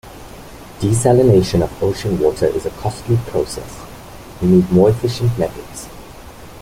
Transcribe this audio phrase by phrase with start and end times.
[0.79, 3.85] Desalination of ocean water is a costly process,
[4.41, 5.89] we need more efficient methods.